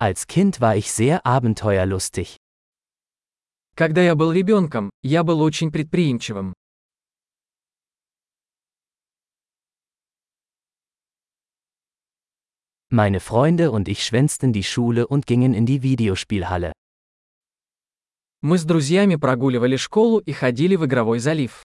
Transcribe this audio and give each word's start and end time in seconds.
Als 0.00 0.28
Kind 0.28 0.60
war 0.60 0.76
ich 0.76 0.92
sehr 0.92 1.26
abenteuerlustig. 1.26 2.36
Когда 3.74 4.00
я 4.00 4.14
был 4.14 4.30
ребенком, 4.30 4.90
я 5.02 5.24
был 5.24 5.40
очень 5.40 5.72
предприимчивым. 5.72 6.54
Meine 12.90 13.18
Freunde 13.18 13.72
und 13.72 13.88
ich 13.88 14.04
schwänzten 14.04 14.52
die 14.52 14.62
Schule 14.62 15.08
und 15.08 15.26
gingen 15.26 15.52
in 15.52 15.66
die 15.66 15.82
Videospielhalle. 15.82 16.72
Мы 18.40 18.58
с 18.58 18.64
друзьями 18.64 19.16
прогуливали 19.16 19.74
школу 19.74 20.20
и 20.20 20.30
ходили 20.32 20.76
в 20.76 20.86
игровой 20.86 21.18
залив. 21.18 21.64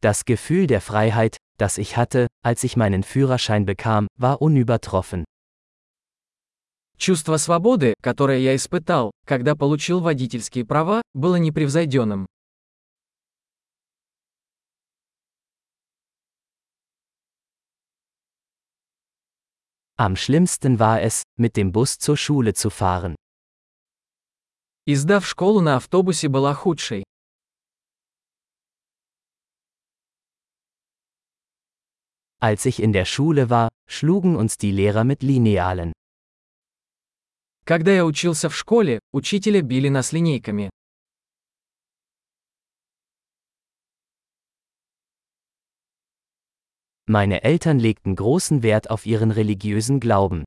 Das 0.00 0.24
Gefühl 0.24 0.66
der 0.66 0.80
Freiheit, 0.80 1.36
das 1.58 1.78
ich 1.78 1.96
hatte, 1.96 2.26
als 2.42 2.64
ich 2.64 2.76
meinen 2.76 3.04
Führerschein 3.04 3.64
bekam, 3.64 4.08
war 4.18 4.42
unübertroffen. 4.42 5.24
Чувство 6.98 7.36
свободы, 7.36 7.94
которое 8.00 8.38
я 8.38 8.54
испытал, 8.54 9.12
когда 9.26 9.54
получил 9.56 10.00
водительские 10.00 10.64
права, 10.64 11.02
было 11.14 11.36
непревзойденным. 11.36 12.26
Am 19.96 20.16
schlimmsten 20.16 20.80
war 20.80 21.00
es, 21.00 21.22
mit 21.38 21.56
dem 21.56 21.70
Bus 21.70 21.98
zur 21.98 22.16
Schule 22.16 22.54
zu 22.54 22.70
fahren. 22.70 23.14
Издав 24.84 25.24
школу 25.24 25.60
на 25.60 25.76
автобусе 25.76 26.28
была 26.28 26.54
худшей. 26.54 27.04
Als 32.40 32.66
ich 32.66 32.82
in 32.82 32.92
der 32.92 33.04
Schule 33.04 33.50
war, 33.50 33.68
schlugen 33.88 34.36
uns 34.36 34.58
die 34.58 34.72
Lehrer 34.72 35.04
mit 35.04 35.22
Linealen. 35.22 35.92
Когда 37.64 37.92
я 37.92 38.04
учился 38.04 38.48
в 38.48 38.56
школе, 38.56 38.98
учителя 39.12 39.62
били 39.62 39.88
нас 39.88 40.12
линейками. 40.12 40.70
Meine 47.06 47.42
Eltern 47.42 47.78
legten 47.78 48.16
großen 48.16 48.62
Wert 48.62 48.90
auf 48.90 49.06
ihren 49.06 49.30
religiösen 49.30 50.00
Glauben. 50.00 50.44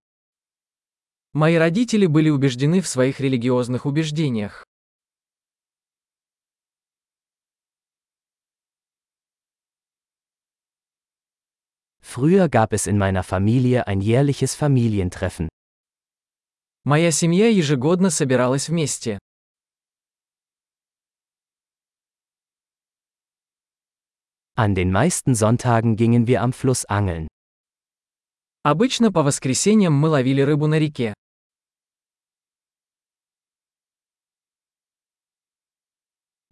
Мои 1.34 1.56
родители 1.56 2.06
были 2.06 2.30
убеждены 2.30 2.82
в 2.82 2.88
своих 2.88 3.20
религиозных 3.20 3.86
убеждениях. 3.86 4.66
Früher 12.16 12.48
gab 12.48 12.72
es 12.72 12.88
in 12.88 12.98
meiner 12.98 13.24
Familie 13.24 13.88
ein 13.88 14.00
jährliches 14.00 14.56
Familientreffen. 14.56 15.50
Моя 16.86 17.12
семья 17.12 17.50
ежегодно 17.50 18.10
собиралась 18.10 18.70
вместе. 18.70 19.20
An 24.56 24.76
den 24.76 24.92
meisten 24.92 25.36
Sonntagen 25.36 25.98
gingen 25.98 26.28
wir 26.28 26.42
am 26.42 26.54
Fluss 26.54 26.86
angeln. 26.86 27.28
Обычно 28.64 29.12
по 29.12 29.22
воскресеньям 29.22 29.94
мы 29.94 30.08
ловили 30.08 30.42
рыбу 30.42 30.68
на 30.68 30.80
реке. 30.80 31.14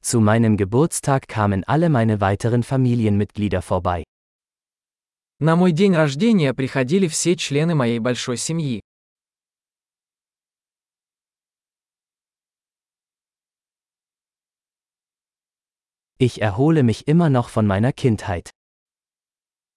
Zu 0.02 0.20
meinem 0.20 0.58
Geburtstag 0.58 1.30
kamen 1.30 1.64
alle 1.64 1.88
meine 1.90 2.20
weiteren 2.20 2.64
Familienmitglieder 2.64 3.62
vorbei. 3.62 4.04
На 5.40 5.56
мой 5.56 5.72
день 5.72 5.94
рождения 5.94 6.54
приходили 6.54 7.08
все 7.08 7.36
члены 7.36 7.76
моей 7.76 8.00
большой 8.00 8.38
семьи. 8.38 8.82
Ich 16.18 16.42
erhole 16.42 16.84
mich 16.84 17.08
immer 17.08 17.30
noch 17.30 17.50
von 17.50 17.68
meiner 17.68 17.92
Kindheit. 17.92 18.52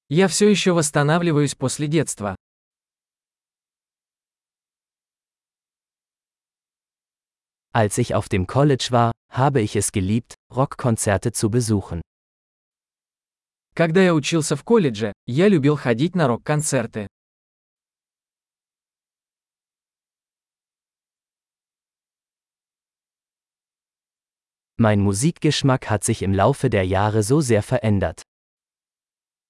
Я 0.08 0.28
все 0.28 0.48
еще 0.48 0.72
восстанавливаюсь 0.72 1.56
после 1.56 1.88
детства. 1.88 2.36
Als 7.72 7.98
ich 7.98 8.14
auf 8.14 8.28
dem 8.28 8.46
College 8.46 8.86
war, 8.90 9.12
habe 9.28 9.60
ich 9.60 9.74
es 9.74 9.90
geliebt, 9.90 10.36
Rockkonzerte 10.54 11.32
zu 11.32 11.50
besuchen. 11.50 12.00
Когда 13.73 14.01
я 14.03 14.13
учился 14.13 14.55
в 14.55 14.63
колледже, 14.63 15.13
я 15.27 15.47
любил 15.47 15.77
ходить 15.77 16.13
на 16.13 16.27
рок-концерты. 16.27 17.07
Mein 24.77 24.99
Musikgeschmack 24.99 25.89
hat 25.89 26.03
sich 26.03 26.21
im 26.23 26.33
Laufe 26.33 26.69
der 26.69 26.83
Jahre 26.85 27.23
so 27.23 27.39
sehr 27.39 27.61
verändert. 27.61 28.23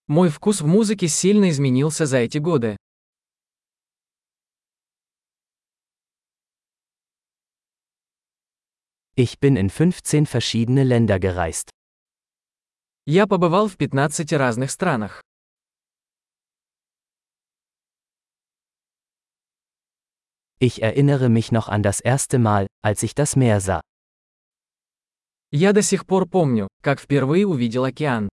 Мой 0.07 0.29
вкус 0.29 0.61
в 0.61 0.67
музыке 0.67 1.07
сильно 1.07 1.49
изменился 1.49 2.05
за 2.05 2.17
эти 2.17 2.37
годы. 2.37 2.75
Ich 9.15 9.39
bin 9.39 9.55
in 9.55 9.69
15 9.69 10.25
verschiedene 10.25 10.83
Länder 10.83 11.17
gereist. 11.19 11.69
Я 13.05 13.25
побывал 13.25 13.67
в 13.67 13.77
15 13.77 14.31
разных 14.33 14.69
странах. 14.69 15.23
Ich 20.59 20.83
erinnere 20.83 21.29
mich 21.29 21.51
noch 21.51 21.67
an 21.67 21.81
das 21.81 21.99
erste 21.99 22.37
Mal, 22.37 22.67
als 22.83 23.01
ich 23.01 23.15
das 23.15 23.35
Meer 23.35 23.59
sah. 23.59 23.81
Я 25.51 25.73
до 25.73 25.81
сих 25.81 26.05
пор 26.05 26.27
помню, 26.29 26.67
как 26.83 26.99
впервые 26.99 27.47
увидел 27.47 27.85
океан. 27.85 28.29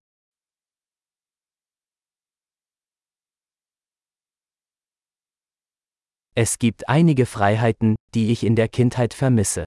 Es 6.35 6.59
gibt 6.59 6.87
einige 6.89 7.25
Freiheiten, 7.25 7.97
die 8.15 8.31
ich 8.31 8.45
in 8.45 8.55
der 8.55 8.69
Kindheit 8.69 9.15
vermisse. 9.15 9.65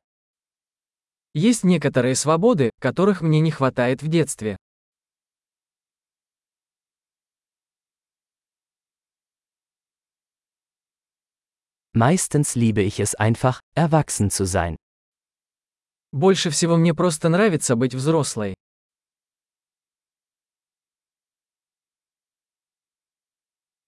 Есть 1.33 1.63
некоторые 1.63 2.15
свободы, 2.15 2.69
которых 2.79 3.21
мне 3.21 3.39
не 3.39 3.49
хватает 3.49 4.03
в 4.03 4.07
детстве. 4.07 4.57
Meistens 11.94 12.54
liebe 12.54 12.82
ich 12.82 13.00
es 13.00 13.14
einfach, 13.14 13.60
erwachsen 13.74 14.30
zu 14.30 14.44
sein. 14.44 14.76
Больше 16.12 16.50
всего 16.50 16.76
мне 16.76 16.94
просто 16.94 17.28
нравится 17.28 17.76
быть 17.76 17.94
взрослой. 17.94 18.54